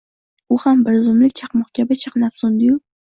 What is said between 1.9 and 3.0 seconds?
chaqnab so’ndiyu